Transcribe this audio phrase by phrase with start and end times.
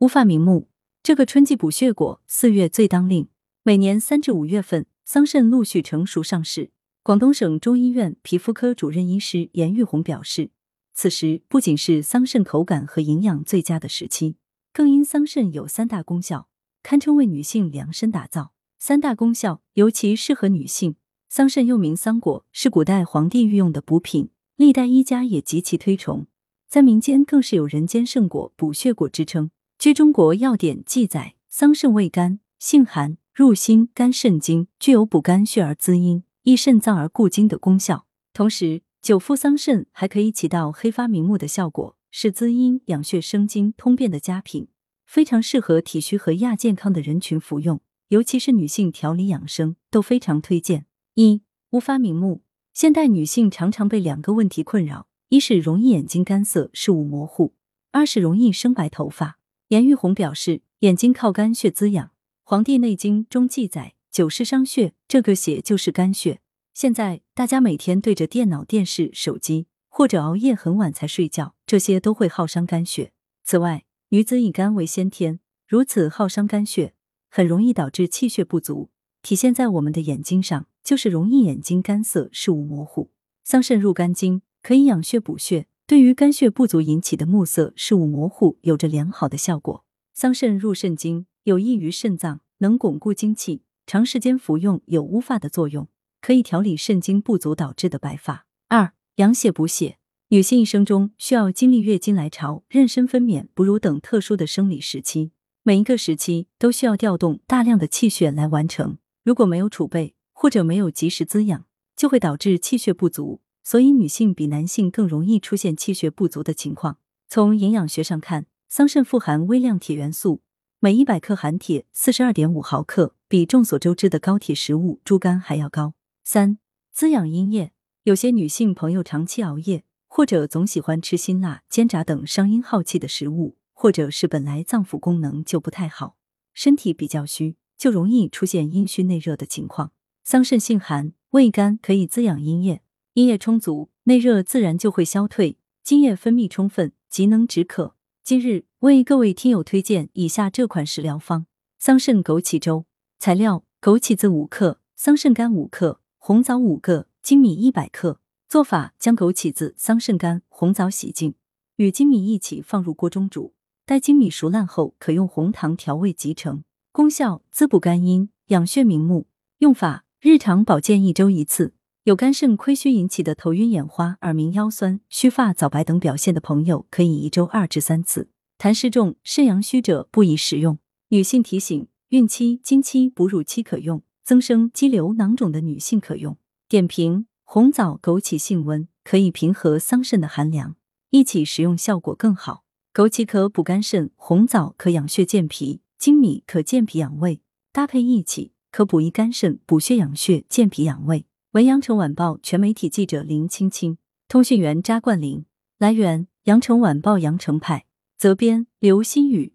[0.00, 0.68] 乌发明目，
[1.02, 3.28] 这个春季补血果，四月最当令。
[3.62, 6.70] 每年三至五月份，桑葚陆续成熟上市。
[7.02, 10.50] 广东省中医院皮肤科主任医师严玉红表示，
[10.92, 14.36] 此时不仅是桑葚口感和营养最佳的时期，
[14.70, 16.50] 更因桑葚有三大功效，
[16.82, 18.52] 堪称为女性量身打造。
[18.78, 20.96] 三大功效尤其适合女性。
[21.30, 26.26] 桑葚又名桑果，是古代皇帝御用的补品，历代医家也极其推崇，
[26.68, 29.50] 在民间更是有人间圣果、补血果之称。
[29.86, 36.24] 据中国药典记载，桑葚味甘，性寒，入心、肝肾经，具有补肝血而滋阴。
[36.42, 44.66] 益肾脏而固精的功效，同时久服桑葚还可以起到黑发明目的效果，是滋阴养血生津通便的佳品，
[45.04, 50.86] 非常适合体虚和亚健康的人群服用，尤其是女性调理养生都非常推荐。
[51.14, 52.42] 一乌发明目，
[52.74, 57.52] 现代女性常常被两个问题困扰：一是容易眼睛干涩、视物模糊；
[57.92, 59.38] 二是容易生白头发。
[59.68, 62.06] 严玉红表示，眼睛靠肝血滋养，
[62.44, 63.94] 《黄帝内经》中记载。
[64.12, 66.40] 久视伤血，这个血就是肝血。
[66.72, 73.12] 现在大家每天对着电脑、电视、手机，或者熬夜很晚才睡觉，这些都会耗伤肝血。
[73.42, 76.94] 此外，女子以肝为先天，如此耗伤肝血，
[77.28, 78.90] 很容易导致气血不足。
[79.20, 83.10] 体现在我们的眼睛上，就是容易眼睛干涩、视物模糊。
[83.42, 89.84] 桑葚入肝经，可以养血补血，对于肝血不足引起的目色、视物模糊，有着良好的效果。
[90.12, 93.62] 桑葚入肾经，有益于肾脏，能巩固精气。
[93.86, 95.86] 长时间服用有乌发的作用，
[96.20, 98.46] 可以调理肾精不足导致的白发。
[98.66, 99.98] 二、养血补血。
[100.30, 105.30] 女性一生中需要经历月经来潮、妊娠分娩、哺乳等特殊的生理时期，
[105.62, 108.98] 每一个时期都需要调动大量的气血来完成。
[109.22, 111.64] 如果没有储备或者没有及时滋养，
[111.94, 113.40] 就会导致气血不足。
[113.68, 116.98] 所以，女性比男性更容易出现气血不足的情况。
[117.26, 120.40] 从营养学上看，桑葚富含微量铁元素。
[120.78, 125.94] 每一百克含铁四十二点五毫克，比众所周知的高铁食物猪肝还要高。
[126.22, 126.58] 三、
[126.92, 127.72] 滋养阴液。
[128.04, 136.16] 有些女性朋友长期熬夜，或者总喜欢吃辛辣、煎炸等伤阴耗气的食物，或者是本来脏腑功能就不太好，
[136.54, 139.90] 身体比较虚，就容易出现阴虚内热的情况。
[140.22, 142.82] 桑葚性寒，味甘，可以滋养阴液，
[143.16, 147.94] 阴液充足，内热自然就会消退，津液分泌充分，即能止渴。
[148.22, 151.46] 今日为各位听友推荐以下这款食疗方：
[151.78, 152.84] 桑葚枸杞粥。
[153.18, 158.20] 材料：枸杞子五克，桑葚干五克，红枣五个，粳米一百克。
[158.50, 161.36] 做法：将枸杞子、桑葚干、红枣洗净，
[161.76, 163.54] 与粳米一起放入锅中煮，
[163.86, 166.62] 待粳米熟烂后，可用红糖调味即成。
[166.92, 169.26] 功效：滋补肝阴，养血明目。
[169.60, 171.72] 用法：日常保健一周一次。
[172.06, 178.30] 有肝肾亏虚引起的头晕眼花、耳鸣腰酸、须发早白等表现的朋友，可以一周二至三次。
[178.58, 180.78] 痰湿重、肾阳虚者不宜食用。
[181.08, 186.36] 女性提醒：孕期、经期、哺乳期可用；增生、肌瘤、囊肿的女性可用。
[186.68, 190.76] 点评：红枣、枸杞性温，可以平和桑葚的寒凉，
[191.10, 192.62] 一起食用效果更好。
[192.94, 197.40] 枸杞可补肝肾，红枣可养血健脾，粳米可健脾养胃，
[197.72, 201.26] 搭配一起可补益肝肾、补血养血、健脾养胃。
[201.56, 203.96] 文阳城晚报全媒体记者林青青，
[204.28, 205.46] 通讯员扎冠林。
[205.78, 207.86] 来源：阳城晚报阳城派，
[208.18, 209.54] 责编：刘新宇。